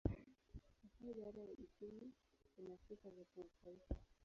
[0.81, 2.11] Hasa idara ya uchumi
[2.57, 3.95] ina sifa za kimataifa.